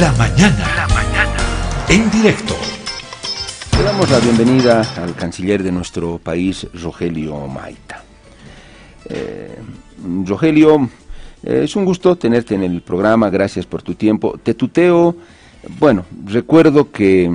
[0.00, 0.66] La mañana.
[0.76, 1.36] La mañana.
[1.88, 2.54] En directo.
[3.76, 8.02] Le damos la bienvenida al canciller de nuestro país, Rogelio Maita.
[9.08, 9.56] Eh,
[10.26, 10.88] Rogelio,
[11.44, 14.36] eh, es un gusto tenerte en el programa, gracias por tu tiempo.
[14.42, 15.14] Te tuteo,
[15.78, 17.30] bueno, recuerdo que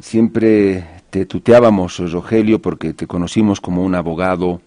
[0.00, 4.60] siempre te tuteábamos, Rogelio, porque te conocimos como un abogado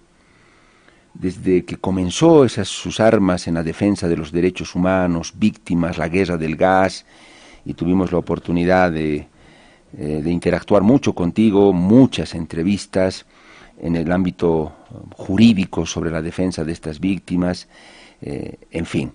[1.19, 6.09] desde que comenzó esas sus armas en la defensa de los derechos humanos, víctimas, la
[6.09, 7.05] guerra del gas,
[7.65, 9.27] y tuvimos la oportunidad de,
[9.97, 13.25] eh, de interactuar mucho contigo, muchas entrevistas
[13.81, 14.73] en el ámbito
[15.15, 17.67] jurídico sobre la defensa de estas víctimas,
[18.21, 19.11] eh, en fin.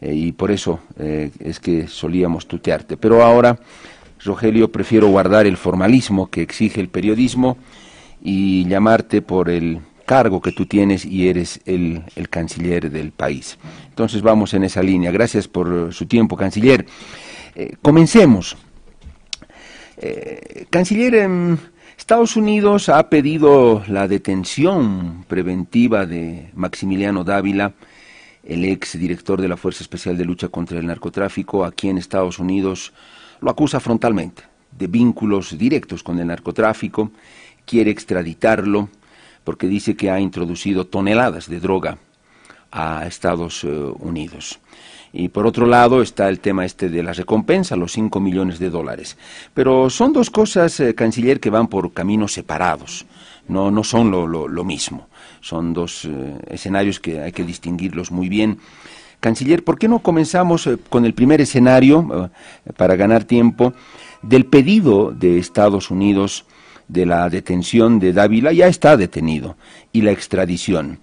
[0.00, 2.96] Eh, y por eso es que solíamos tutearte.
[2.96, 3.58] Pero ahora,
[4.24, 7.58] Rogelio, prefiero guardar el formalismo que exige el periodismo
[8.22, 13.56] y llamarte por el cargo que tú tienes y eres el, canciller del país.
[13.90, 15.12] Entonces vamos en esa línea.
[15.12, 16.84] Gracias por su tiempo, canciller.
[17.54, 18.56] Eh, comencemos.
[19.98, 21.56] Eh, canciller, em,
[21.96, 27.74] Estados Unidos ha pedido la detención preventiva de Maximiliano Dávila,
[28.42, 32.40] el ex director de la Fuerza Especial de Lucha contra el Narcotráfico, aquí en Estados
[32.40, 32.92] Unidos
[33.40, 34.42] lo acusa frontalmente
[34.76, 37.12] de vínculos directos con el narcotráfico,
[37.64, 38.88] quiere extraditarlo
[39.50, 41.98] porque dice que ha introducido toneladas de droga
[42.70, 44.60] a Estados eh, Unidos.
[45.12, 48.70] Y por otro lado está el tema este de la recompensa, los 5 millones de
[48.70, 49.18] dólares.
[49.52, 53.06] Pero son dos cosas, eh, canciller, que van por caminos separados.
[53.48, 55.08] No, no son lo, lo, mismo.
[55.40, 58.60] Son dos eh, escenarios que hay que distinguirlos muy bien.
[59.18, 62.30] Canciller, ¿por qué no comenzamos con el primer escenario,
[62.76, 63.74] para ganar tiempo,
[64.22, 66.44] del pedido de Estados Unidos
[66.92, 69.56] de la detención de Dávila ya está detenido
[69.92, 70.98] y la extradición.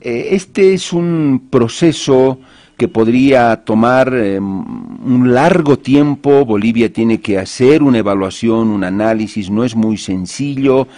[0.00, 2.38] Eh, este es un proceso
[2.76, 6.44] que podría tomar em, un largo tiempo.
[6.44, 10.88] Bolivia tiene que hacer una evaluación, un análisis, no es muy sencillo.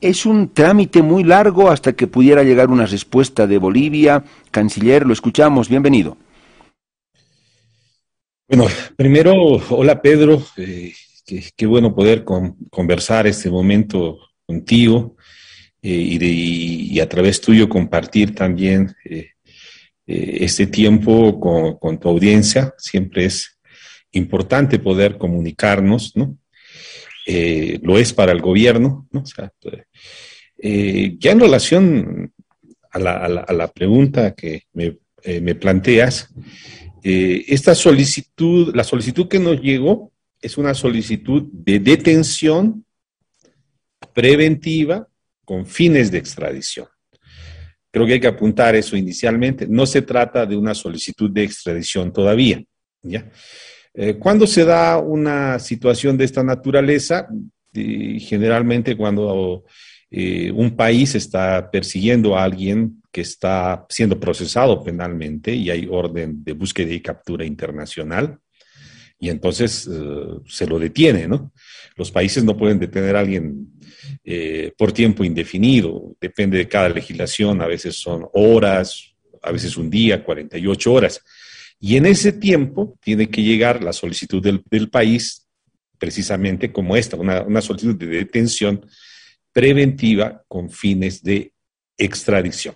[0.00, 4.22] Es un trámite muy largo hasta que pudiera llegar una respuesta de Bolivia.
[4.50, 5.68] Canciller, lo escuchamos.
[5.68, 6.16] Bienvenido.
[8.46, 9.32] Bueno, primero,
[9.70, 10.42] hola Pedro.
[10.56, 10.92] Eh,
[11.24, 15.16] qué, bueno poder conversar este momento contigo
[15.82, 19.30] eh, y, a través tuyo compartir también eh,
[20.06, 21.38] eh, este tiempo
[21.78, 22.74] con, tu audiencia.
[22.78, 23.58] Siempre es
[24.12, 26.38] importante poder comunicarnos, ¿no?
[27.26, 29.24] lo es para el gobierno, ¿no?
[30.56, 32.32] ya en relación
[32.90, 34.98] a la, pregunta que me,
[35.40, 36.28] me planteas,
[37.02, 40.13] esta solicitud, la solicitud que nos llegó,
[40.44, 42.84] es una solicitud de detención
[44.12, 45.08] preventiva
[45.42, 46.86] con fines de extradición.
[47.90, 49.66] Creo que hay que apuntar eso inicialmente.
[49.66, 52.62] No se trata de una solicitud de extradición todavía.
[53.02, 53.30] ¿ya?
[53.94, 57.26] Eh, cuando se da una situación de esta naturaleza,
[57.72, 59.64] generalmente cuando
[60.10, 66.44] eh, un país está persiguiendo a alguien que está siendo procesado penalmente y hay orden
[66.44, 68.38] de búsqueda y captura internacional,
[69.18, 71.52] y entonces eh, se lo detiene, ¿no?
[71.96, 73.68] Los países no pueden detener a alguien
[74.24, 79.88] eh, por tiempo indefinido, depende de cada legislación, a veces son horas, a veces un
[79.88, 81.20] día, 48 horas.
[81.78, 85.46] Y en ese tiempo tiene que llegar la solicitud del, país,
[85.98, 88.84] precisamente como esta, una solicitud de detención
[89.52, 91.52] preventiva con fines de
[91.96, 92.74] extradición.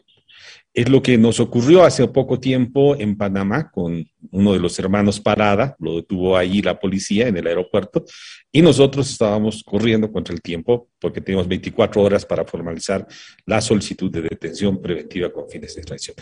[0.75, 5.19] Es lo que nos ocurrió hace poco tiempo en Panamá con uno de los hermanos
[5.21, 8.05] Parada, lo detuvo ahí la policía en el aeropuerto
[8.53, 13.07] y nosotros estábamos corriendo contra el tiempo porque teníamos 24 horas para formalizar
[13.47, 16.17] la solicitud de detención preventiva con fines de extradición.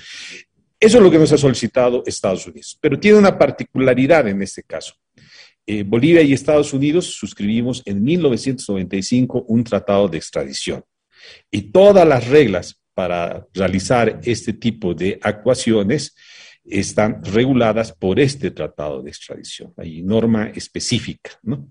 [0.78, 4.62] Eso es lo que nos ha solicitado Estados Unidos, pero tiene una particularidad en este
[4.62, 4.94] caso.
[5.66, 10.84] Eh, Bolivia y Estados Unidos suscribimos en 1995 un tratado de extradición
[11.50, 16.16] y todas las reglas para realizar este tipo de actuaciones
[16.64, 19.74] están reguladas por este tratado de extradición.
[19.76, 21.69] Hay norma específica, ¿no?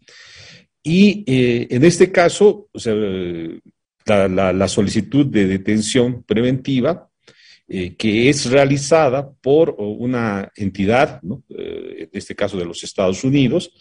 [0.83, 2.69] Y eh, en este caso,
[4.05, 7.09] la, solicitud de detención preventiva,
[7.67, 11.21] eh, que es realizada por una entidad.
[11.49, 13.71] Eh, en este caso de los Estados Unidos,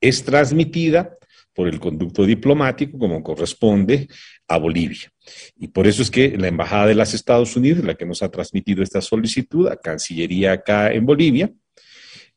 [0.00, 1.16] es transmitida
[1.58, 4.06] por el conducto diplomático como corresponde
[4.46, 5.10] a Bolivia.
[5.58, 8.30] Y por eso es que la Embajada de los Estados Unidos, la que nos ha
[8.30, 11.50] transmitido esta solicitud, a Cancillería acá en Bolivia,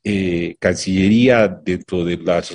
[0.03, 2.51] eh, Cancillería dentro de las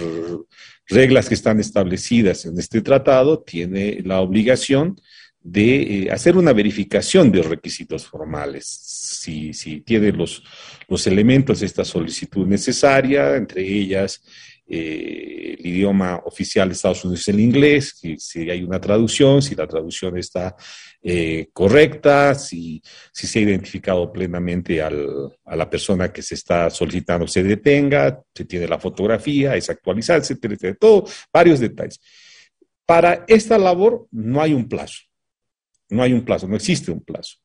[0.88, 4.96] reglas que están establecidas en este tratado, tiene la obligación
[5.40, 8.66] de eh, hacer una verificación de requisitos formales.
[8.66, 10.42] Si, si tiene los,
[10.88, 14.20] los elementos de esta solicitud necesaria, entre ellas
[14.68, 19.54] eh, el idioma oficial de Estados Unidos es el inglés, si, hay una traducción, si
[19.54, 20.56] la traducción está
[21.00, 22.82] eh, correcta, si,
[23.12, 28.66] se ha identificado plenamente a la persona que se está solicitando se detenga, se tiene
[28.66, 32.00] la fotografía, es actualizada, etcétera, etcétera, todo, varios detalles.
[32.84, 35.02] Para esta labor no hay un plazo,
[35.90, 37.36] no hay un plazo, no existe un plazo.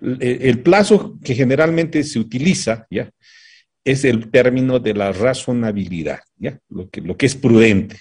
[0.00, 3.10] El plazo que generalmente se utiliza, ¿ya?
[3.86, 6.18] Es el término de la razonabilidad.
[6.68, 8.00] Lo, que, es prudente.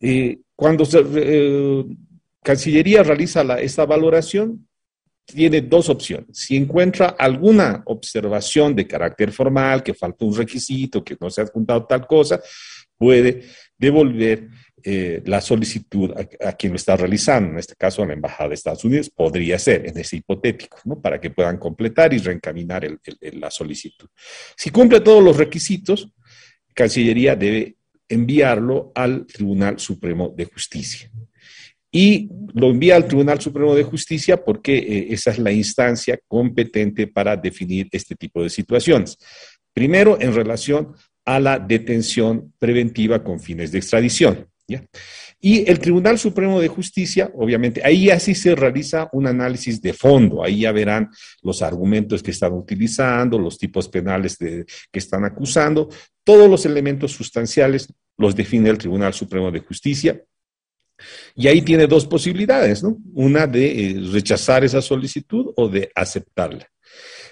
[0.00, 1.84] Eh, cuando se, eh,
[2.42, 4.68] Cancillería realiza esta valoración,
[5.24, 6.36] tiene dos opciones.
[6.36, 11.44] Si encuentra alguna observación de carácter formal, que falta un requisito, que no se ha
[11.44, 12.38] adjuntado tal cosa,
[12.98, 13.44] puede
[13.78, 14.50] devolver
[14.84, 18.54] eh, la solicitud a, quien lo está realizando, en este caso a la Embajada de
[18.54, 21.00] Estados Unidos, podría ser, en ese hipotético, ¿no?
[21.00, 22.86] para que puedan completar y reencaminar
[23.32, 24.08] la solicitud.
[24.56, 26.10] Si cumple todos los requisitos,
[26.74, 27.76] Cancillería debe
[28.08, 31.10] enviarlo al Tribunal Supremo de Justicia.
[31.90, 37.06] Y lo envía al Tribunal Supremo de Justicia porque eh, esa es la instancia competente
[37.06, 39.16] para definir este tipo de situaciones.
[39.72, 40.94] Primero, en relación
[41.24, 44.46] a la detención preventiva con fines de extradición.
[45.40, 50.42] Y el Tribunal Supremo de Justicia, obviamente, ahí así se realiza un análisis de fondo,
[50.42, 51.10] ahí ya verán
[51.42, 55.88] los argumentos que están utilizando, los tipos penales que están acusando,
[56.24, 60.22] todos los elementos sustanciales los define el Tribunal Supremo de Justicia.
[61.34, 62.96] Y ahí tiene dos posibilidades, ¿no?
[63.14, 66.68] Una de eh, rechazar esa solicitud o de aceptarla.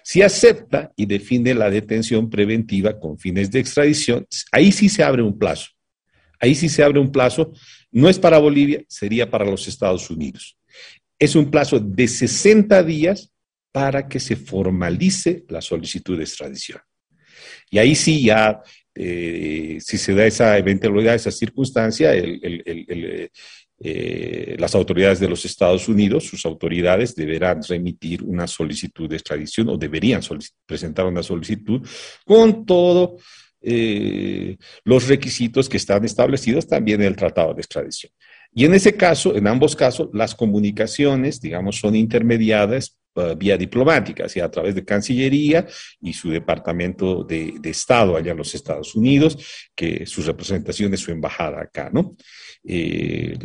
[0.03, 5.23] Si acepta y define la detención preventiva con fines de extradición, ahí sí se abre
[5.23, 5.71] un plazo.
[6.43, 7.53] Ahí sí se abre un plazo,
[7.93, 10.59] no es para Bolivia, sería para los Estados Unidos.
[11.17, 13.31] Es un plazo de 60 días
[13.71, 16.81] para que se formalice la solicitud de extradición.
[17.71, 18.61] Y ahí sí ya,
[18.93, 23.31] eh, si se da esa eventualidad, esa circunstancia, eh,
[24.59, 29.77] las autoridades de los Estados Unidos, sus autoridades deberán remitir una solicitud de extradición o
[29.77, 30.23] deberían
[30.67, 31.87] presentar una solicitud
[32.25, 33.19] con todo
[33.63, 38.13] eh, los requisitos que están establecidos también en el Tratado de Extradición.
[38.55, 44.29] Y en ese caso, en ambos casos, las comunicaciones, digamos, son intermediadas uh, vía diplomática,
[44.29, 45.67] sea a través de Cancillería
[46.01, 49.39] y su Departamento de, de, Estado allá en los Estados Unidos,
[49.75, 52.15] que su representación es su embajada acá, ¿no?
[52.65, 53.37] Eh,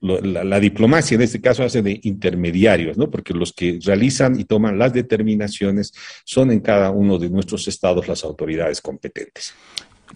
[0.00, 3.10] la, la, diplomacia en este caso hace de intermediarios, ¿no?
[3.10, 5.92] Porque los que realizan y toman las determinaciones
[6.24, 9.52] son en cada uno de nuestros estados las autoridades competentes.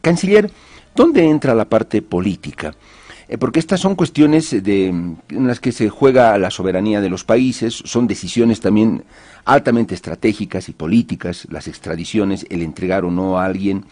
[0.00, 0.50] Canciller,
[0.96, 2.74] ¿dónde entra la parte política?
[3.28, 7.24] Eh, porque estas son cuestiones de, en las que se juega la soberanía de los
[7.24, 9.04] países, son decisiones también
[9.44, 13.84] altamente estratégicas y políticas, las extradiciones, el entregar o no a alguien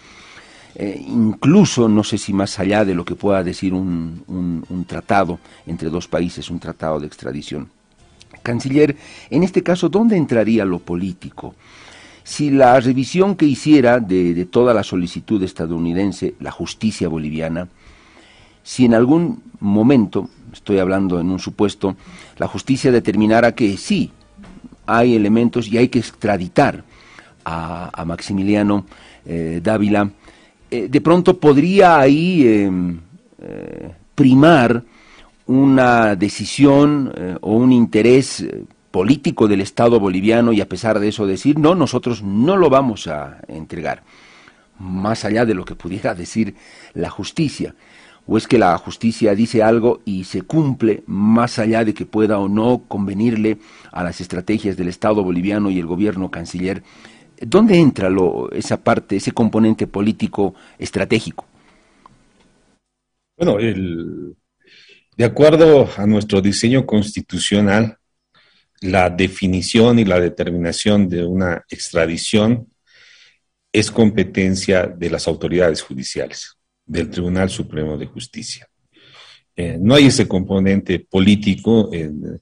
[0.78, 5.38] eh, incluso no sé si más allá de lo que pueda decir un, un, tratado
[5.66, 7.70] entre dos países, un tratado de extradición.
[8.42, 8.94] Canciller,
[9.30, 11.54] en este caso, ¿dónde entraría lo político?
[12.24, 17.68] Si la revisión que hiciera de, toda la solicitud estadounidense, la justicia boliviana,
[18.62, 21.96] si en algún momento, estoy hablando en un supuesto,
[22.36, 24.10] la justicia determinara que sí,
[24.84, 26.84] hay elementos y hay que extraditar
[27.46, 28.84] a, a Maximiliano
[29.24, 30.10] eh, Dávila,
[30.70, 32.70] eh, de pronto podría ahí eh,
[33.40, 34.82] eh, primar
[35.46, 38.44] una decisión o un interés
[38.90, 43.06] político del Estado boliviano y a pesar de eso decir, no, nosotros no lo vamos
[43.06, 44.02] a entregar,
[44.80, 46.56] más allá de lo que pudiera decir
[46.94, 47.74] la justicia.
[48.28, 52.40] ¿O es que la justicia dice algo y se cumple más allá de que pueda
[52.40, 53.58] o no convenirle
[53.92, 56.82] a las estrategias del Estado boliviano y el gobierno canciller
[57.40, 58.10] ¿Dónde entra
[58.52, 61.46] esa parte, ese componente político estratégico?
[63.36, 64.34] Bueno, el,
[65.16, 67.98] de acuerdo a nuestro diseño constitucional,
[68.80, 72.68] la definición y la determinación de una extradición
[73.72, 78.66] es competencia de las autoridades judiciales, del Tribunal Supremo de Justicia.
[79.54, 82.40] Eh, no hay ese componente político en,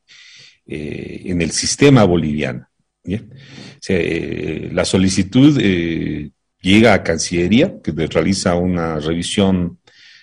[0.66, 2.66] eh, en el sistema boliviano.
[3.04, 3.30] ¿Bien?
[4.72, 6.30] La solicitud eh,
[6.60, 9.78] llega a Cancillería, que realiza una revisión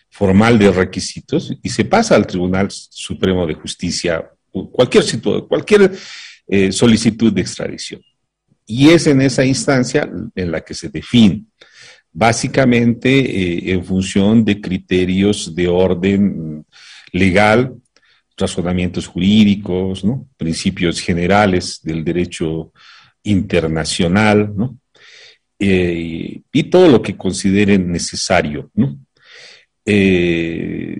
[0.09, 5.05] formal de requisitos y se pasa al Tribunal Supremo de Justicia cualquier,
[5.47, 5.91] cualquier
[6.47, 8.01] eh, solicitud de extradición.
[8.65, 11.45] Y es en esa instancia en la que se define,
[12.11, 16.65] básicamente eh, en función de criterios de orden
[17.13, 17.73] legal
[18.41, 20.03] razonamientos jurídicos,
[20.36, 22.74] principios generales del derecho
[23.24, 24.53] internacional.
[25.63, 28.71] Eh, y todo lo que consideren necesario.
[29.86, 31.00] Eh,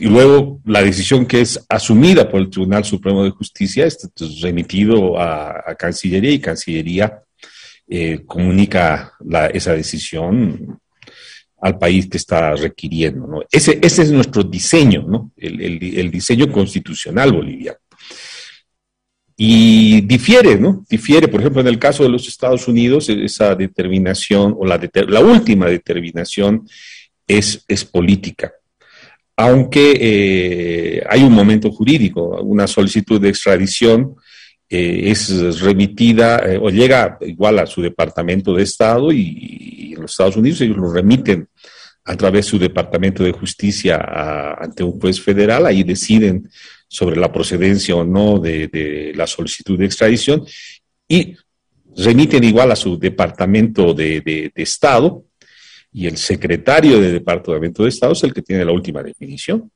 [0.00, 4.10] y luego la decisión que es asumida por el Tribunal Supremo de Justicia es
[4.42, 7.22] remitido a, Cancillería y Cancillería
[7.88, 9.14] eh, comunica
[9.52, 10.78] esa decisión
[11.60, 13.44] al país que está requiriendo.
[13.50, 15.32] Ese, ese es nuestro diseño, ¿no?
[15.36, 17.78] el, el diseño constitucional boliviano.
[19.40, 20.84] Y difiere, ¿no?
[20.90, 25.20] Difiere, por ejemplo, en el caso de los Estados Unidos, esa determinación o la, la
[25.20, 26.66] última determinación
[27.24, 28.52] es, es política.
[29.36, 34.16] Aunque eh, hay un momento jurídico, una solicitud de extradición
[34.70, 40.10] eh, es remitida eh, o llega igual a su departamento de Estado y, en los
[40.10, 41.48] Estados Unidos ellos lo remiten
[42.04, 43.96] a través de su departamento de justicia
[44.58, 46.48] ante un juez federal, ahí deciden
[46.86, 50.44] sobre la procedencia o no de, la solicitud de extradición
[51.08, 51.34] y
[51.96, 55.24] remiten igual a su departamento de, Estado
[55.92, 59.70] y el secretario del departamento de Estado es el que tiene la última definición.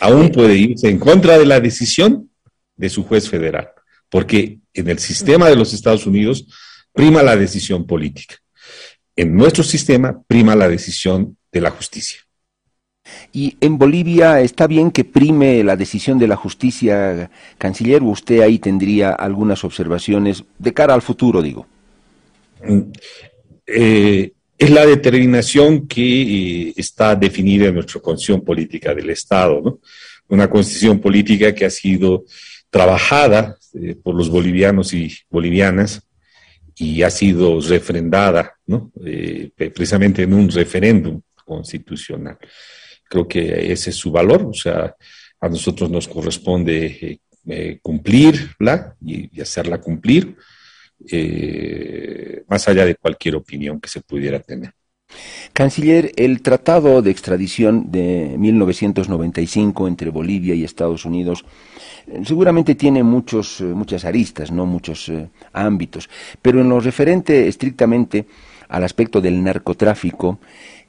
[0.00, 2.30] Aún puede irse en contra de la decisión
[2.76, 3.70] de su juez federal,
[4.08, 6.46] porque en el sistema de los Estados Unidos
[6.92, 8.36] prima la decisión política.
[9.16, 12.20] En nuestro sistema prima la decisión de la justicia.
[13.32, 18.58] Y en Bolivia está bien que prime la decisión de la justicia, canciller, usted ahí
[18.58, 21.66] tendría algunas observaciones de cara al futuro, digo.
[22.64, 22.80] Mm,
[23.66, 26.22] eh, es la determinación que
[26.68, 29.80] eh, está definida en nuestra constitución política del Estado, ¿no?
[30.28, 32.24] Una constitución política que ha sido
[32.74, 36.02] trabajada eh, por los bolivianos y bolivianas
[36.76, 38.90] y ha sido refrendada, ¿no?
[39.56, 42.36] precisamente en un referéndum constitucional.
[43.08, 44.92] Creo que ese es su valor, o sea,
[45.40, 50.36] a nosotros nos corresponde eh, eh, cumplirla y, hacerla cumplir,
[51.10, 54.72] eh, más allá de cualquier opinión que se pudiera tener.
[55.52, 61.44] Canciller, el tratado de extradición de 1995 entre Bolivia y Estados Unidos
[62.24, 65.10] seguramente tiene muchos, muchas aristas, no muchos
[65.52, 66.08] ámbitos,
[66.42, 68.26] pero en lo referente estrictamente
[68.68, 70.38] al aspecto del narcotráfico,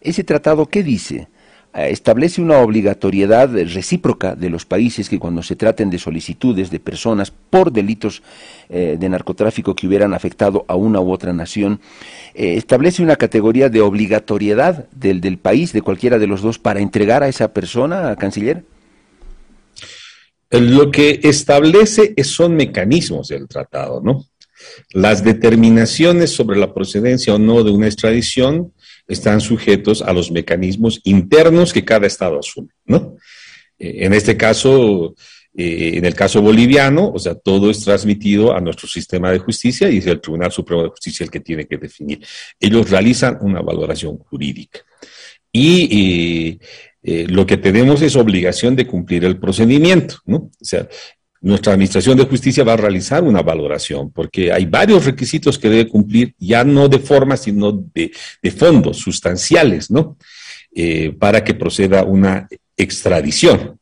[0.01, 1.27] ese tratado, ¿qué dice?
[1.75, 6.79] Eh, establece una obligatoriedad recíproca de los países que cuando se traten de solicitudes de
[6.79, 8.23] personas por delitos
[8.69, 11.81] eh, de narcotráfico que hubieran afectado a una u otra nación,
[12.33, 16.79] eh, establece una categoría de obligatoriedad del, del país, de cualquiera de los dos, para
[16.79, 18.63] entregar a esa persona, canciller.
[20.51, 24.25] Lo que establece son mecanismos del tratado, ¿no?
[24.91, 28.73] Las determinaciones sobre la procedencia o no de una extradición
[29.07, 33.17] están sujetos a los mecanismos internos que cada Estado asume, ¿no?
[33.77, 35.15] Eh, en este caso,
[35.55, 39.89] eh, en el caso boliviano, o sea, todo es transmitido a nuestro sistema de justicia
[39.89, 42.25] y es el Tribunal Supremo de Justicia el que tiene que definir.
[42.59, 44.79] Ellos realizan una valoración jurídica.
[45.51, 46.59] Y eh,
[47.07, 50.37] lo que tenemos es obligación de cumplir el procedimiento, ¿no?
[50.37, 50.87] O sea,
[51.41, 55.87] nuestra Administración de Justicia va a realizar una valoración, porque hay varios requisitos que debe
[55.87, 60.17] cumplir, ya no de forma, sino de, de fondos sustanciales, ¿no?
[60.73, 63.79] Eh, para que proceda una extradición.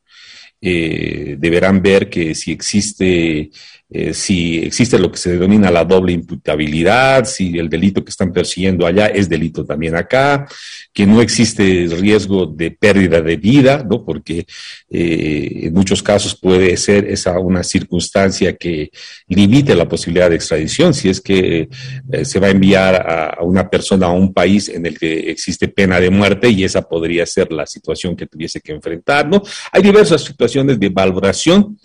[0.62, 3.50] Eh, deberán ver que si existe
[3.96, 8.34] eh, si existe lo que se denomina la doble imputabilidad, si el delito que están
[8.34, 10.48] persiguiendo allá es delito también acá,
[10.92, 14.04] que no existe riesgo de pérdida de vida, ¿no?
[14.04, 14.48] Porque
[14.90, 18.90] eh, en muchos casos puede ser esa una circunstancia que
[19.28, 21.70] limite la posibilidad de extradición, si es que
[22.12, 25.68] eh, se va a enviar a, una persona a un país en el que existe
[25.68, 29.44] pena de muerte y esa podría ser la situación que tuviese que enfrentar, ¿no?
[29.72, 31.78] Hay diversas situaciones de valoración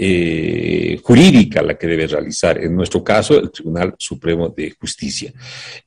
[0.00, 5.32] eh, jurídica la que debe realizar, en nuestro caso, el Tribunal Supremo de Justicia.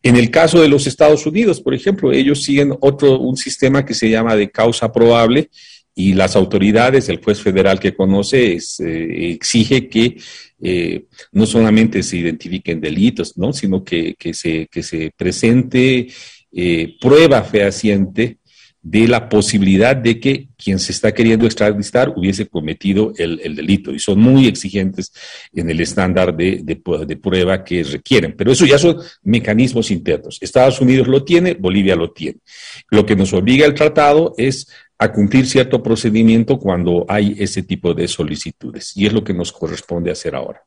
[0.04, 3.94] En el caso de los Estados Unidos, por ejemplo, ellos siguen otro, un sistema que
[3.94, 5.50] se llama de causa probable
[5.96, 10.18] y las autoridades, el juez federal que conoce, eh, exige que
[10.62, 13.54] eh, no solamente se identifiquen delitos, ¿no?
[13.54, 16.08] sino que, se, que se presente
[17.00, 18.40] prueba fehaciente
[18.84, 24.00] de la posibilidad de que quien se está queriendo extraditar hubiese cometido el, delito y
[24.00, 25.12] son muy exigentes
[25.54, 28.36] en el estándar de, de, prueba que requieren.
[28.36, 30.40] Pero eso ya son mecanismos internos.
[30.42, 32.40] Estados Unidos lo tiene, Bolivia lo tiene.
[32.90, 37.94] Lo que nos obliga el tratado es a cumplir cierto procedimiento cuando hay ese tipo
[37.94, 40.64] de solicitudes y es lo que nos corresponde hacer ahora.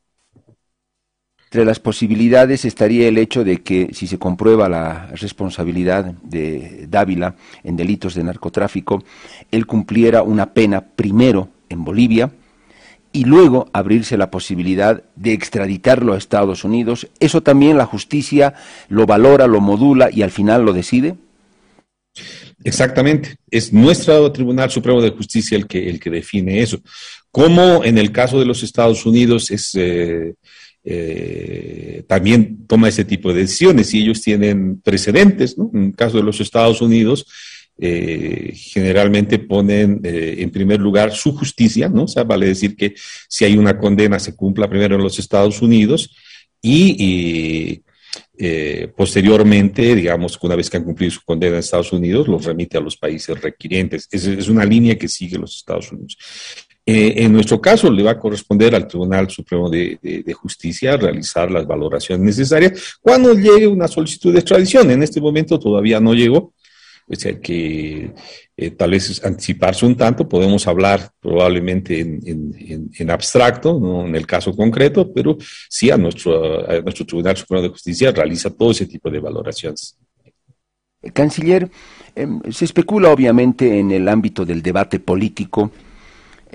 [1.45, 7.35] Entre las posibilidades estaría el hecho de que si se comprueba la responsabilidad de Dávila
[7.63, 9.03] en delitos de narcotráfico,
[9.51, 12.31] él cumpliera una pena primero en Bolivia
[13.15, 18.55] y luego abrirse la posibilidad de extraditarlo a Estados Unidos, ¿eso también la justicia
[18.89, 21.15] lo valora, lo modula y al final lo decide?
[22.61, 26.81] Exactamente, es nuestro Tribunal Supremo de Justicia el que, el que define eso.
[27.31, 30.33] Como en el caso de los Estados Unidos es, eh,
[30.85, 35.57] eh, también toma ese tipo de decisiones y ellos tienen precedentes.
[35.73, 37.25] En el caso de los Estados Unidos,
[37.77, 42.03] eh, generalmente ponen en primer lugar su justicia, ¿no?
[42.03, 42.93] O sea, vale decir que
[43.27, 46.15] si hay una condena se cumpla primero en los Estados Unidos
[46.61, 47.83] y
[48.37, 52.77] eh, posteriormente, digamos, una vez que han cumplido su condena en Estados Unidos, los remite
[52.77, 54.07] a los países requirientes.
[54.11, 56.17] Es, es una línea que sigue los Estados Unidos.
[56.87, 61.65] Eh, en nuestro caso, le va a corresponder al Tribunal Supremo de, Justicia realizar las
[61.65, 64.91] valoraciones necesarias cuando llegue una solicitud de extradición.
[64.91, 66.53] En este momento todavía no llegó,
[67.07, 68.13] o sea que
[68.55, 74.55] eh, tal vez anticiparse un tanto, podemos hablar probablemente en, abstracto, no en el caso
[74.55, 75.37] concreto, pero
[75.67, 79.97] sí a nuestro, a nuestro Tribunal Supremo de Justicia realiza todo ese tipo de valoraciones.
[81.13, 81.69] Canciller,
[82.15, 85.71] em, se especula obviamente en el ámbito del debate político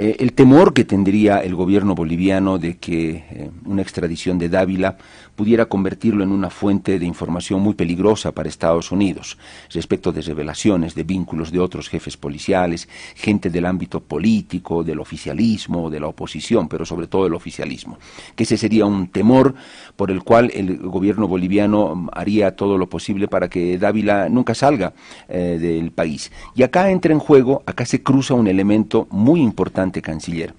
[0.03, 4.97] eh, el temor que tendría el gobierno boliviano de que eh, una extradición de Dávila
[5.37, 9.37] pudiera convertirlo en una fuente de información muy peligrosa para Estados Unidos
[9.71, 15.91] respecto de revelaciones, de vínculos de otros jefes policiales, gente del ámbito político, del oficialismo,
[15.91, 17.99] de la oposición, pero sobre todo del oficialismo.
[18.35, 19.55] Que ese sería un temor
[19.97, 24.55] por el cual el gobierno boliviano mm, haría todo lo posible para que Dávila nunca
[24.55, 24.95] salga
[25.29, 26.33] eh, del país.
[26.55, 30.55] Y acá entra en juego, acá se cruza un elemento muy importante canciller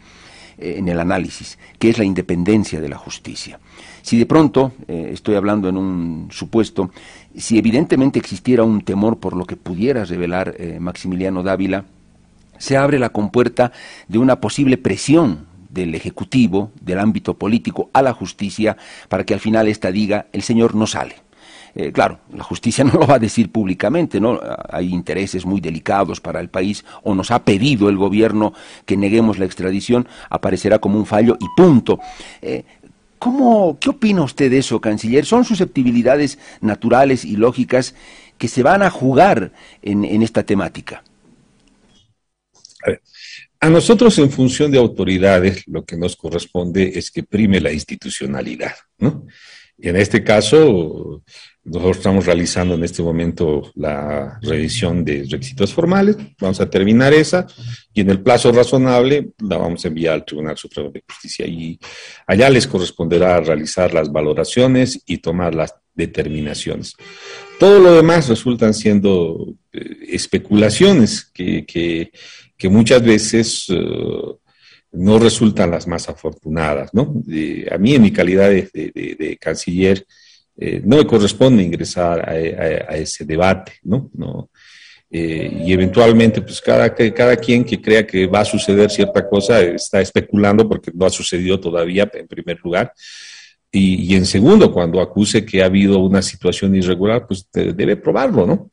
[0.58, 3.60] eh, en el análisis, que es la independencia de la justicia.
[4.02, 6.92] Si de pronto, eh, estoy hablando en un supuesto,
[7.36, 11.86] si evidentemente existiera un temor por lo que pudiera revelar eh, Maximiliano Dávila,
[12.58, 13.72] se abre la compuerta
[14.08, 18.78] de una posible presión del Ejecutivo, del ámbito político, a la justicia,
[19.10, 21.16] para que al final ésta diga, el señor no sale.
[21.74, 24.40] Eh, claro, la justicia no lo va a decir públicamente, ¿no?
[24.70, 28.54] Hay intereses muy delicados para el país, o nos ha pedido el gobierno
[28.86, 32.00] que neguemos la extradición, aparecerá como un fallo y punto.
[32.42, 32.64] Eh,
[33.20, 35.26] ¿Cómo, ¿Qué opina usted de eso, canciller?
[35.26, 37.94] ¿Son susceptibilidades naturales y lógicas
[38.40, 39.52] que se van a jugar
[39.84, 41.04] en, esta temática?
[42.84, 47.72] A, a nosotros, en función de autoridades, lo que nos corresponde es que prime la
[47.72, 49.28] institucionalidad, ¿no?
[49.78, 51.24] En este caso,
[51.64, 57.46] nosotros estamos realizando en este momento la revisión de requisitos formales, vamos a terminar esa
[57.94, 61.80] y en el plazo razonable la vamos a enviar al Tribunal Supremo de Justicia y
[62.26, 66.96] allá les corresponderá realizar las valoraciones y tomar las determinaciones.
[67.60, 73.76] Todo lo demás resultan siendo eh, especulaciones que, que, muchas veces eh,
[74.94, 76.92] no resultan las más afortunadas.
[76.94, 77.22] ¿no?
[77.72, 80.06] a mí en mi calidad de canciller,
[80.58, 84.12] eh, no me corresponde ingresar a, ese debate, ¿no?
[85.10, 89.62] eh, y eventualmente, pues cada, cada quien que crea que va a suceder cierta cosa
[89.62, 92.94] está especulando porque no ha sucedido todavía, en primer lugar.
[93.74, 98.70] Y, en segundo, cuando acuse que ha habido una situación irregular, pues debe probarlo, ¿no?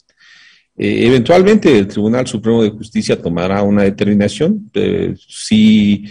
[0.77, 4.71] Eh, eventualmente el Tribunal Supremo de Justicia tomará una determinación.
[5.17, 6.05] si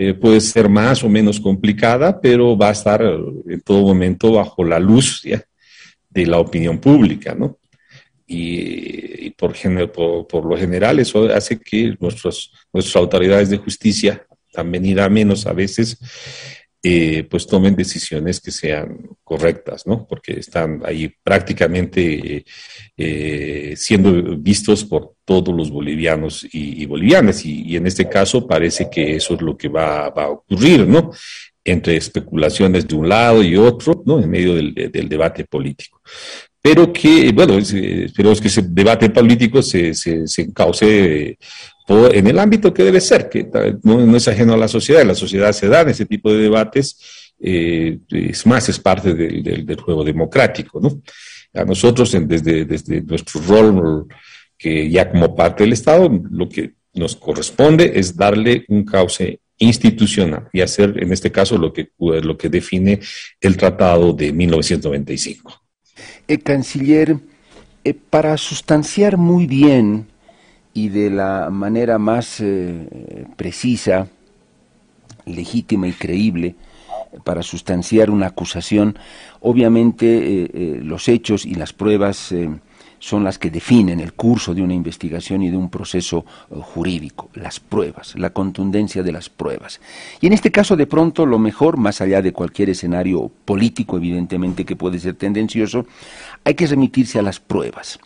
[0.00, 4.30] eh, puede ser más o menos complicada, pero va a estar eh, en todo momento
[4.30, 5.24] bajo la luz
[6.08, 7.58] de la opinión pública, ¿no?
[8.24, 9.54] Y, por,
[10.28, 15.52] por, lo general eso hace que nuestros, nuestras autoridades de justicia, también irá menos a
[15.52, 15.98] veces,
[16.80, 20.06] eh, pues tomen decisiones que sean correctas, ¿no?
[20.06, 22.44] Porque están ahí prácticamente
[22.96, 29.16] eh, siendo vistos por todos los bolivianos y, bolivianas, y, en este caso parece que
[29.16, 31.10] eso es lo que va, a ocurrir, ¿no?
[31.64, 34.20] Entre especulaciones de un lado y otro, ¿no?
[34.20, 36.00] En medio del, debate político.
[36.62, 40.42] Pero que, bueno, esperemos que ese debate político se, se, se
[41.88, 43.48] en el ámbito que debe ser, que
[43.82, 47.32] no, es ajeno a la sociedad, en la sociedad se dan ese tipo de debates,
[47.40, 51.00] eh, es más, es parte del juego democrático, ¿no?
[51.54, 54.06] A nosotros, desde, desde nuestro rol,
[54.56, 60.48] que ya como parte del Estado, lo que nos corresponde es darle un cauce institucional
[60.52, 63.00] y hacer, en este caso, lo que, lo que define
[63.40, 65.62] el Tratado de 1995.
[66.26, 67.16] El canciller,
[67.84, 70.06] eh, para sustanciar muy bien
[70.78, 74.06] y de la manera más eh, precisa,
[75.26, 76.54] legítima y creíble
[77.24, 78.96] para sustanciar una acusación,
[79.40, 82.32] obviamente eh, eh, los hechos y las pruebas
[83.00, 87.58] son las que definen el curso de una investigación y de un proceso jurídico, las
[87.58, 89.80] pruebas, la contundencia de las pruebas.
[90.20, 94.64] Y en este caso, de pronto, lo mejor, más allá de cualquier escenario político, evidentemente,
[94.64, 95.86] que puede ser tendencioso,
[96.44, 97.98] hay que remitirse a las pruebas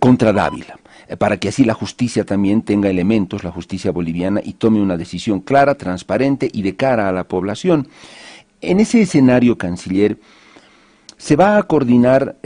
[0.00, 0.78] contra Dávila
[1.16, 5.40] para que así la justicia también tenga elementos, la justicia boliviana, y tome una decisión
[5.40, 7.88] clara, transparente y de cara a la población.
[8.60, 10.18] En ese escenario, canciller,
[11.16, 12.36] se va a coordinar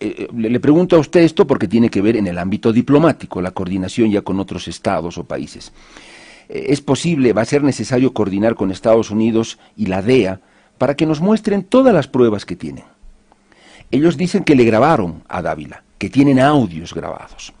[0.00, 3.50] eh, le pregunto a usted esto porque tiene que ver en el ámbito diplomático, la
[3.50, 5.72] coordinación ya con otros estados o países.
[6.48, 10.40] Eh, es posible, va a ser necesario coordinar con Estados Unidos y la DEA
[10.78, 12.84] para que nos muestren todas las pruebas que tienen.
[13.90, 17.52] Ellos dicen que le grabaron a Dávila, que tienen audios grabados.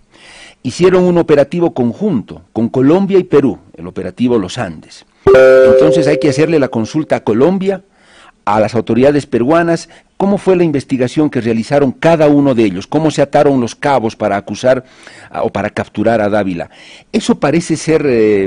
[0.62, 5.06] Hicieron un operativo conjunto con Colombia y Perú, el operativo Los Andes.
[5.26, 7.82] Entonces hay que hacerle la consulta a Colombia,
[8.44, 9.88] a las autoridades peruanas
[10.20, 14.16] cómo fue la investigación que realizaron cada uno de ellos, cómo se ataron los cabos
[14.16, 14.84] para acusar
[15.42, 16.68] o para capturar a Dávila.
[17.10, 18.46] Eso parece ser eh,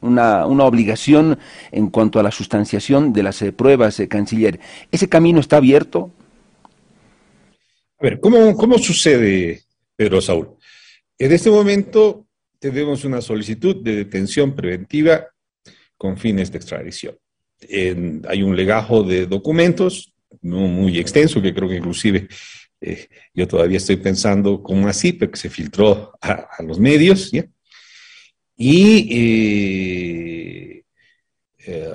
[0.00, 1.38] una, obligación
[1.70, 4.58] en cuanto a la sustanciación de las eh, pruebas, eh, canciller.
[4.90, 6.10] ¿Ese camino está abierto?
[8.00, 9.62] A ver, ¿cómo, ¿cómo sucede,
[9.98, 10.56] Pedro Saúl?
[11.18, 12.26] En este momento
[12.58, 15.26] tenemos una solicitud de detención preventiva
[15.96, 17.18] con fines de extradición
[18.28, 22.28] hay un legajo de documentos, no muy extenso, que creo que inclusive
[22.80, 27.32] eh, yo todavía estoy pensando cómo así, pero que se filtró a, los medios,
[28.56, 30.84] Y eh,
[31.66, 31.94] eh,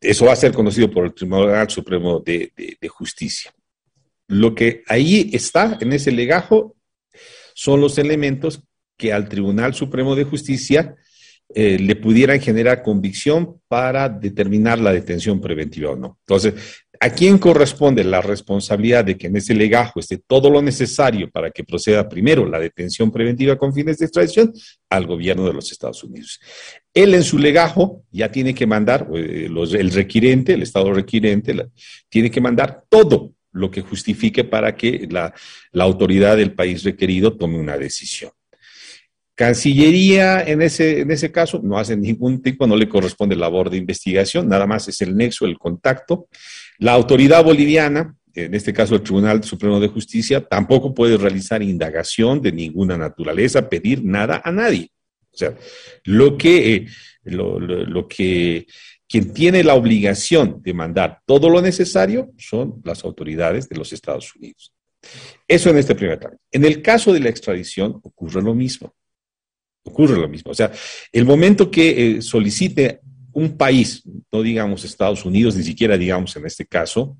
[0.00, 2.50] eso va a ser conocido por el Tribunal Supremo de
[2.88, 3.52] Justicia.
[4.28, 6.76] Lo que ahí está en ese legajo
[7.54, 8.62] son los elementos
[8.96, 10.96] que al Tribunal Supremo de Justicia
[11.54, 16.18] eh, le pudieran generar convicción para determinar la detención preventiva o no.
[16.26, 21.30] Entonces, ¿a quién corresponde la responsabilidad de que en ese legajo esté todo lo necesario
[21.30, 24.52] para que proceda primero la detención preventiva con fines de extradición?
[24.90, 26.38] Al gobierno de los Estados Unidos.
[26.92, 31.56] Él en su legajo ya tiene que mandar, eh, el requirente, el Estado requirente,
[32.10, 35.32] tiene que mandar todo lo que justifique para que la
[35.84, 38.30] autoridad del país requerido tome una decisión.
[39.38, 43.76] Cancillería, en ese, en ese caso, no hace ningún tipo, no le corresponde labor de
[43.76, 46.26] investigación, nada más es el nexo, el contacto.
[46.78, 52.42] La autoridad boliviana, en este caso el Tribunal Supremo de Justicia, tampoco puede realizar indagación
[52.42, 54.90] de ninguna naturaleza, pedir nada a nadie.
[55.30, 55.54] O sea,
[56.02, 56.86] lo que, eh,
[57.26, 58.66] lo, que
[59.08, 64.34] quien tiene la obligación de mandar todo lo necesario son las autoridades de los Estados
[64.36, 64.72] Unidos.
[65.46, 66.40] Eso en este primer término.
[66.52, 68.94] En el caso de la extradición ocurre lo mismo
[69.88, 70.52] ocurre lo mismo.
[70.52, 70.70] O sea,
[71.12, 73.00] el momento que eh, solicite
[73.32, 77.18] un país, no digamos Estados Unidos, ni siquiera digamos en este caso,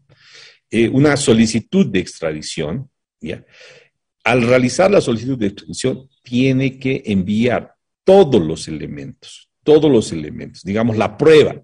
[0.70, 3.44] eh, una solicitud de extradición, ¿ya?
[4.24, 7.74] al realizar la solicitud de extradición, tiene que enviar
[8.04, 11.62] todos los elementos, todos los elementos, digamos la prueba,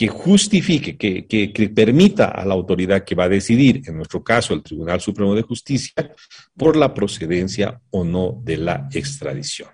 [0.00, 4.62] que justifique, que, permita a la autoridad que va a decidir, en nuestro caso el
[4.62, 6.14] Tribunal Supremo de Justicia,
[6.56, 9.68] por la procedencia o no de la extradición.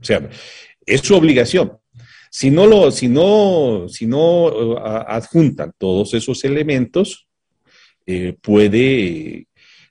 [0.00, 0.30] O sea,
[0.80, 1.76] es su obligación.
[2.30, 7.28] Si no, lo, si no, si no uh, adjuntan todos esos elementos,
[8.06, 9.45] eh, puede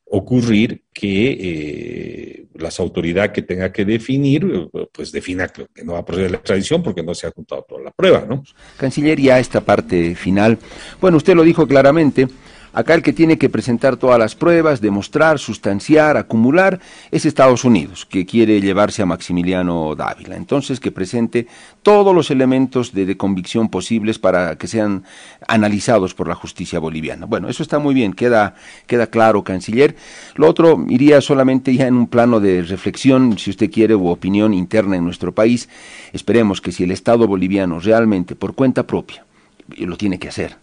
[0.06, 6.06] ocurrir que eh, las autoridades que tenga que definir, pues defina que no va a
[6.06, 8.44] proceder la extradición porque no se ha juntado toda la prueba, ¿no?
[8.78, 10.58] Canciller, ya esta parte final.
[11.02, 12.28] Bueno, usted lo dijo claramente,
[12.76, 18.06] Acá el que tiene que presentar todas las pruebas, demostrar, sustanciar, acumular, es Estados Unidos,
[18.06, 20.36] que quiere llevarse a Maximiliano Dávila.
[20.36, 21.48] Entonces, que presente
[21.84, 25.06] todos los elementos de, convicción posibles para que sean
[25.48, 27.26] analizados por la justicia boliviana.
[27.26, 28.56] Bueno, eso está muy bien, queda,
[28.88, 29.96] queda claro, canciller.
[30.36, 34.54] Lo otro iría solamente ya en un plano de reflexión, si usted quiere, u opinión
[34.54, 35.70] interna en nuestro país.
[36.12, 39.26] Esperemos que si el Estado boliviano realmente, por cuenta propia,
[39.78, 40.58] lo tiene que hacer,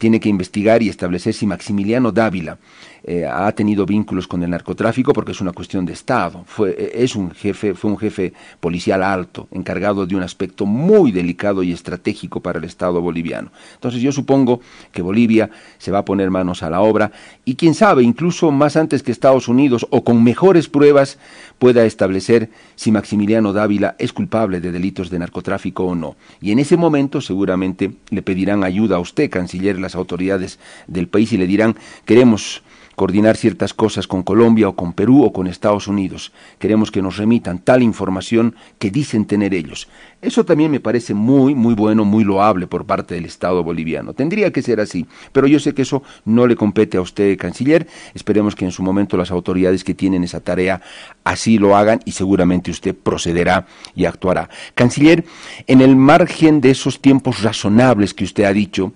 [0.00, 2.58] tiene que investigar y establecer si Maximiliano Dávila
[3.02, 6.44] eh, ha tenido vínculos con el narcotráfico porque es una cuestión de Estado.
[6.46, 11.10] Fue, eh, es un jefe, fue un jefe policial alto, encargado de un aspecto muy
[11.10, 13.50] delicado y estratégico para el Estado boliviano.
[13.74, 14.60] Entonces yo supongo
[14.92, 17.12] que Bolivia se va a poner manos a la obra
[17.44, 21.18] y quién sabe, incluso más antes que Estados Unidos o con mejores pruebas
[21.58, 26.16] pueda establecer si Maximiliano Dávila es culpable de delitos de narcotráfico o no.
[26.40, 31.32] Y en ese momento seguramente le pedirán ayuda a usted, canciller, las autoridades del país
[31.32, 32.62] y le dirán queremos
[32.96, 36.32] coordinar ciertas cosas con Colombia o con Perú o con Estados Unidos.
[36.58, 39.88] Queremos que nos remitan tal información que dicen tener ellos.
[40.20, 44.12] Eso también me parece muy, muy bueno, muy loable por parte del Estado boliviano.
[44.12, 47.86] Tendría que ser así, pero yo sé que eso no le compete a usted, canciller.
[48.14, 50.82] Esperemos que en su momento las autoridades que tienen esa tarea
[51.24, 54.50] así lo hagan y seguramente usted procederá y actuará.
[54.74, 55.24] Canciller,
[55.66, 58.92] en el margen de esos tiempos razonables que usted ha dicho,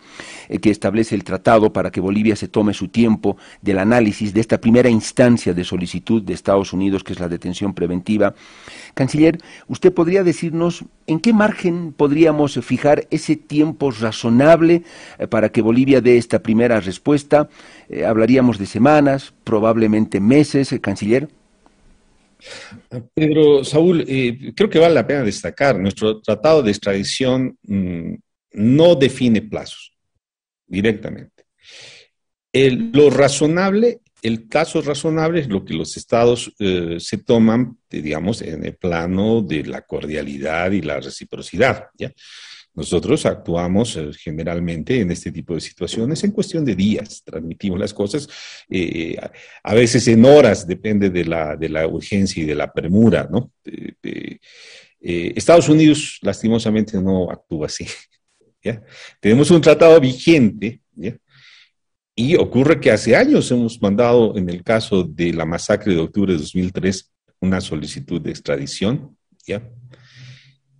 [0.48, 4.40] eh, que establece el tratado para que Bolivia se tome su tiempo del análisis de
[4.40, 8.34] esta primera instancia de solicitud de Estados Unidos, que es la detención preventiva.
[8.94, 14.82] Canciller, ¿usted podría decirnos en qué margen podríamos fijar ese tiempo razonable
[15.18, 17.48] eh, para que Bolivia dé esta primera respuesta?
[17.88, 21.28] Eh, ¿Hablaríamos de semanas, probablemente meses, canciller?
[23.14, 24.04] Pedro, Saúl,
[24.54, 28.14] creo que vale la pena destacar, nuestro tratado de extradición mm,
[28.52, 29.93] no define plazos
[30.74, 31.44] directamente.
[32.52, 38.64] lo razonable, el caso razonable es lo que los estados eh, se toman, digamos, en
[38.64, 41.88] el plano de la cordialidad y la reciprocidad.
[41.98, 42.10] ¿ya?
[42.72, 47.92] Nosotros actuamos eh, generalmente en este tipo de situaciones en cuestión de días, transmitimos las
[47.92, 48.26] cosas,
[48.70, 49.14] eh,
[49.62, 53.52] a veces en horas, depende de la, de la urgencia y de la premura, ¿no?
[55.06, 57.86] Estados Unidos, lastimosamente, no actúa así.
[59.20, 60.80] Tenemos un tratado vigente,
[62.16, 66.32] Y ocurre que hace años hemos mandado, en el caso de la masacre de octubre
[66.32, 69.68] de 2003, una solicitud de extradición, ¿ya?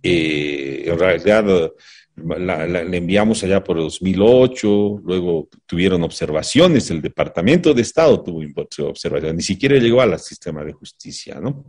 [0.01, 1.71] Eh, en realidad
[2.15, 8.41] la, enviamos allá por 2008, luego tuvieron observaciones, el Departamento de Estado tuvo
[8.87, 11.65] observaciones, ni siquiera llegó al sistema de justicia, ¿no?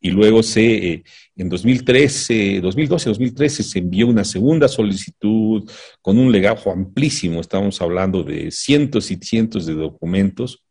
[0.00, 1.04] Y luego se, eh,
[1.36, 5.68] en 2013, 2012, 2013 se envió una segunda solicitud
[6.00, 10.62] con un legajo amplísimo, estamos hablando de cientos y cientos de documentos,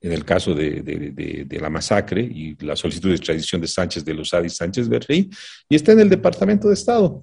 [0.00, 4.46] en el caso de, la masacre y la solicitud de extradición de Sánchez de Lozada
[4.46, 5.28] y Sánchez Berrey,
[5.68, 7.22] y está en el Departamento de Estado.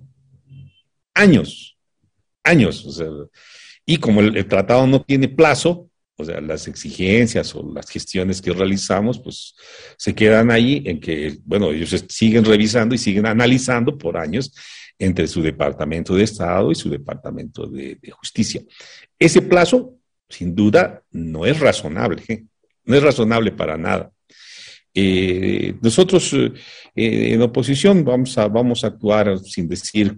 [1.15, 1.75] Años,
[2.43, 3.01] años.
[3.83, 5.86] y como el tratado no tiene plazo,
[6.19, 9.55] o sea, las exigencias o las gestiones que realizamos, pues
[9.97, 14.51] se quedan ahí en que, bueno, ellos siguen revisando y siguen analizando por años
[14.97, 18.63] entre su Departamento de Estado y su Departamento de, Justicia.
[19.19, 19.93] Ese plazo,
[20.27, 22.45] sin duda, no es razonable, ¿eh?
[22.85, 24.11] no es razonable para nada.
[24.95, 26.51] Eh, nosotros eh,
[26.95, 30.17] en oposición vamos a, vamos a actuar sin decir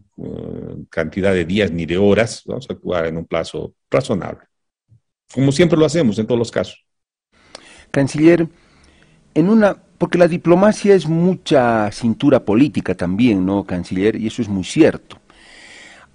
[0.89, 4.48] cantidad de días ni de horas, vamos a actuar en un plazo razonable
[5.33, 6.85] como siempre lo hacemos en todos los casos.
[7.91, 8.47] Canciller,
[9.33, 14.15] en una, porque la diplomacia es mucha cintura política también, ¿no, canciller?
[14.15, 15.17] Y eso es muy cierto.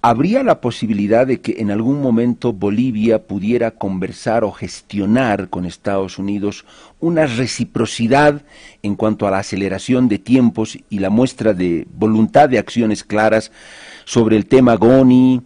[0.01, 6.19] ¿Habría la posibilidad de que en algún momento Bolivia pudiera conversar o gestionar con Estados
[6.19, 6.63] Unidos
[6.99, 8.43] una reciprocidad
[8.83, 13.51] en cuanto a la aceleración de tiempos y la muestra de voluntad de acciones claras
[14.05, 15.41] sobre el tema Goni,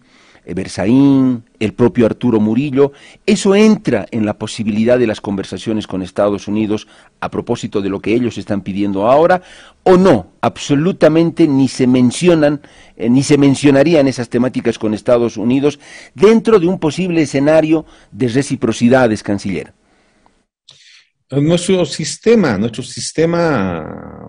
[0.54, 2.94] Berzaín, el propio Arturo Murillo,
[3.26, 6.88] eso entra en la posibilidad de las conversaciones con Estados Unidos
[7.20, 9.42] a propósito de lo que ellos están pidiendo ahora,
[9.84, 12.62] o no, absolutamente ni se mencionan,
[12.96, 15.80] eh, ni se mencionarían esas temáticas con Estados Unidos
[16.14, 19.74] dentro de un posible escenario de reciprocidades, canciller.
[21.32, 24.28] Nuestro sistema, nuestro sistema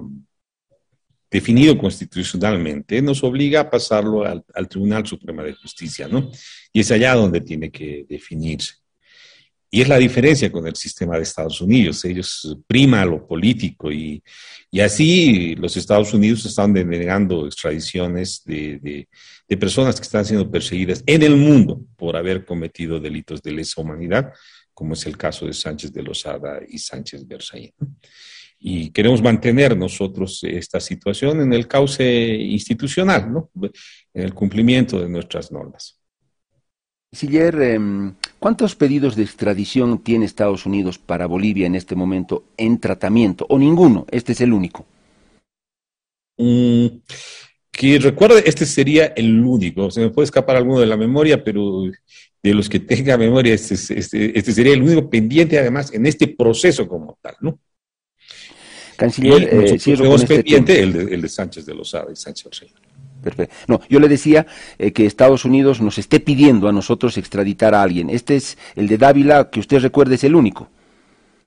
[1.31, 6.31] definido constitucionalmente, nos obliga a pasarlo al, Tribunal Supremo de Justicia, ¿no?
[6.73, 8.75] Y es allá donde tiene que definirse.
[9.73, 12.05] Y es la diferencia con el sistema de Estados Unidos.
[12.05, 14.21] Ellos prima lo político y,
[14.69, 19.07] y así los Estados Unidos están denegando extradiciones de,
[19.47, 23.81] de, personas que están siendo perseguidas en el mundo por haber cometido delitos de lesa
[23.81, 24.33] humanidad,
[24.75, 27.73] como es el caso de Sánchez de Lozada y Sánchez Berzaín
[28.61, 33.51] y queremos mantener nosotros esta situación en el cauce institucional, ¿no?
[34.13, 35.99] en el cumplimiento de nuestras normas.
[37.13, 42.79] Siller, em, ¿cuántos pedidos de extradición tiene Estados Unidos para Bolivia en este momento en
[42.79, 43.47] tratamiento?
[43.49, 44.07] ¿O ninguno?
[44.11, 44.87] Este es el único.
[46.37, 46.87] Mm,
[47.73, 49.91] que recuerde, este sería el único.
[49.91, 51.85] Se me puede escapar alguno de la memoria, pero
[52.43, 56.29] de los que tenga memoria, este, este, este sería el único pendiente, además, en este
[56.29, 57.59] proceso como tal, ¿no?
[59.01, 62.67] Canciller, eh, este pendiente el de, Sánchez de Lozada y Sánchez
[63.23, 63.55] Perfecto.
[63.67, 64.47] No, yo le decía
[64.79, 68.11] eh, que Estados Unidos nos esté pidiendo a nosotros extraditar a alguien.
[68.11, 70.69] Este es el de Dávila, que usted recuerde, es el único.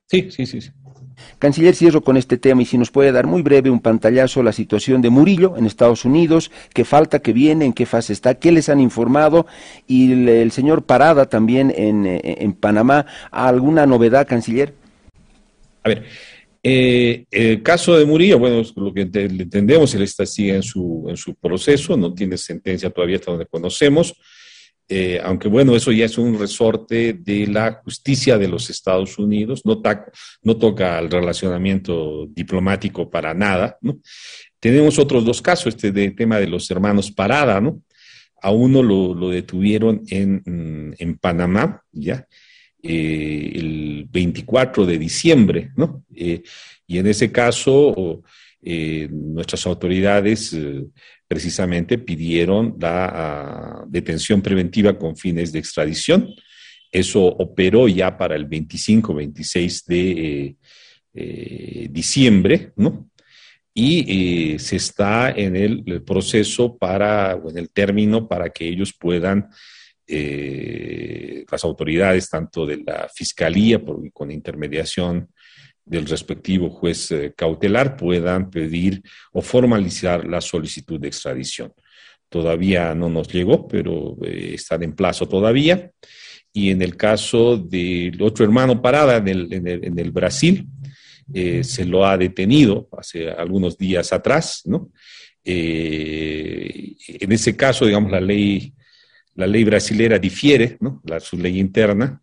[0.07, 0.61] Sí, sí, sí.
[1.37, 4.51] Canciller, cierro con este tema y si nos puede dar muy breve un pantallazo la
[4.51, 8.51] situación de Murillo en Estados Unidos, qué falta, qué viene, en qué fase está, qué
[8.51, 9.45] les han informado
[9.85, 13.05] y el, señor Parada también en, eh, en Panamá.
[13.29, 14.73] ¿Alguna novedad, Canciller?
[15.83, 16.05] A ver,
[16.65, 21.17] eh, el caso de Murillo, bueno, lo que entendemos, él está, sigue en su, en
[21.17, 24.15] su proceso, no tiene sentencia todavía hasta donde conocemos.
[24.87, 29.61] Eh, aunque bueno, eso ya es un resorte de la justicia de los Estados Unidos,
[29.65, 29.81] no,
[30.41, 33.99] no toca el relacionamiento diplomático para nada, ¿no?
[34.59, 37.81] Tenemos otros dos casos, este de tema de los hermanos Parada, ¿no?
[38.41, 42.27] A uno lo, detuvieron en, en, Panamá, ¿ya?
[42.83, 46.03] Eh, el 24 de diciembre, ¿no?
[46.13, 46.43] Eh,
[46.85, 48.21] y en ese caso,
[48.61, 50.55] nuestras autoridades
[51.33, 56.29] precisamente pidieron la ah, detención preventiva con fines de extradición.
[56.91, 60.55] Eso operó ya para el 25-26 de eh,
[61.15, 63.09] eh, diciembre, ¿no?
[63.73, 68.93] Y eh, se está en el, proceso para, o en el término para que ellos
[68.93, 69.49] puedan,
[70.07, 75.29] las autoridades, tanto de la Fiscalía, por, con intermediación
[75.85, 81.73] del respectivo juez eh, cautelar puedan pedir o formalizar la solicitud de extradición.
[82.29, 85.91] Todavía no nos llegó, pero eh, están en plazo todavía.
[86.51, 89.27] Y en el caso del otro hermano Parada en
[89.99, 90.67] el, Brasil,
[91.33, 94.91] eh, se lo ha detenido hace algunos días atrás, ¿no?
[95.45, 98.73] en ese caso, digamos, la ley,
[99.35, 100.77] la ley brasilera difiere.
[101.05, 102.21] La, su ley interna,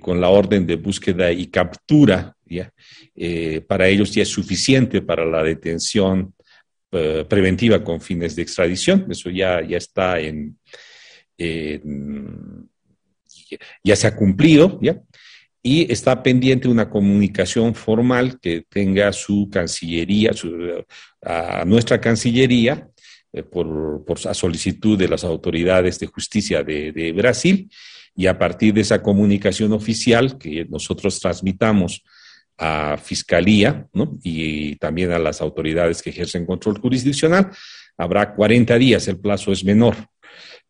[0.00, 2.36] con la orden de búsqueda y captura
[3.14, 6.34] eh, para ellos ya es suficiente para la detención
[6.92, 9.06] eh, preventiva con fines de extradición.
[9.10, 10.58] Eso ya, ya está en,
[13.82, 15.00] ya se ha cumplido, ¿ya?
[15.62, 20.30] Y está pendiente una comunicación formal que tenga su Cancillería,
[21.22, 22.88] a nuestra Cancillería,
[23.36, 27.70] eh, por, por, a solicitud de las autoridades de justicia de, de, Brasil,
[28.14, 32.02] y a partir de esa comunicación oficial que nosotros transmitamos
[32.56, 33.86] a Fiscalía
[34.22, 37.50] y también a las autoridades que ejercen control jurisdiccional.
[37.98, 39.96] Habrá 40 días, el plazo es menor,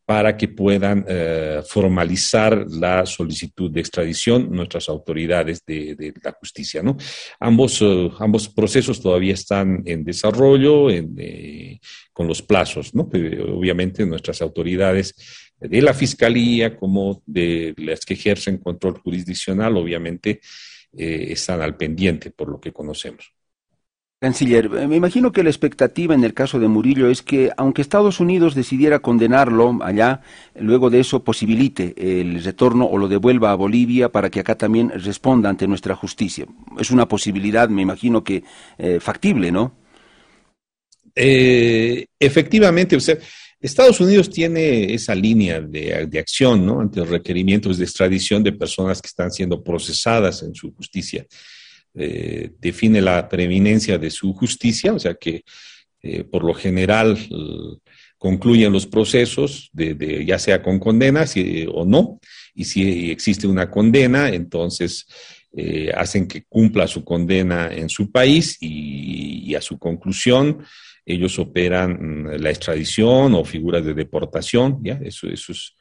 [0.06, 6.80] para que puedan eh, formalizar la solicitud de extradición nuestras autoridades de, la justicia.
[6.80, 6.96] ¿no?
[7.40, 11.80] Ambos, eh, ambos procesos todavía están en desarrollo eh,
[12.12, 12.94] con los plazos.
[12.94, 13.02] ¿no?
[13.02, 15.12] obviamente nuestras autoridades
[15.58, 20.40] de la Fiscalía como de las que ejercen control jurisdiccional, obviamente,
[20.92, 23.35] están al pendiente por lo que conocemos.
[24.18, 27.82] Canciller, eh, me imagino que la expectativa en el caso de Murillo es que, aunque
[27.82, 30.22] Estados Unidos decidiera condenarlo allá,
[30.58, 34.88] luego de eso posibilite el retorno o lo devuelva a Bolivia para que acá también
[34.88, 36.46] responda ante nuestra justicia.
[36.78, 38.42] Es una posibilidad, me imagino que
[38.78, 39.74] eh, factible, ¿no?
[41.14, 43.22] efectivamente, usted.
[43.58, 46.80] Estados Unidos tiene esa línea de, acción ¿no?
[46.80, 51.26] ante los requerimientos de extradición de personas que están siendo procesadas en su justicia.
[51.98, 55.44] Eh, define la preeminencia de su justicia, o sea que
[56.02, 57.18] eh, por lo general
[58.18, 61.24] concluyen los procesos, de, ya sea con condena
[61.72, 62.20] o no,
[62.54, 65.06] y si existe una condena, entonces
[65.56, 70.64] eh, hacen que cumpla su condena en su país y a su conclusión
[71.06, 74.98] ellos operan mm, la extradición o figuras de deportación, ¿ya?
[75.02, 75.75] Eso, eso es,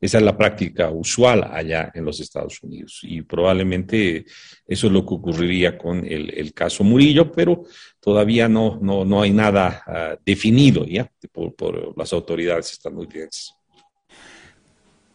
[0.00, 4.24] esa es la práctica usual allá en los Estados Unidos y probablemente
[4.66, 7.64] eso es lo que ocurriría con el, caso Murillo, pero
[8.00, 11.10] todavía no, no, no hay nada ah, definido ¿ya?
[11.30, 13.54] Por, por, las autoridades estadounidenses.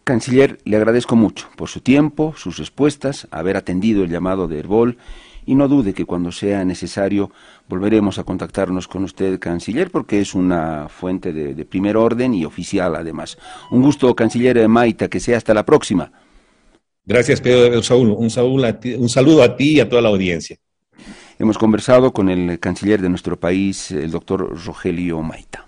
[0.04, 5.00] Canciller, le agradezco mucho por su tiempo, sus respuestas, haber atendido el llamado de Herbol
[5.46, 7.32] y no dude que cuando sea necesario
[7.68, 12.96] volveremos a contactarnos con usted, canciller, porque es una fuente de, primer orden y oficial
[12.96, 13.38] además.
[13.72, 16.12] Un gusto, canciller Maita, que sea hasta la próxima.
[17.06, 18.10] Gracias, Pedro Saúl.
[18.10, 20.58] Un, un saludo a ti y a toda la audiencia.
[21.38, 25.68] Hemos conversado con el canciller de nuestro país, el doctor Rogelio Maita.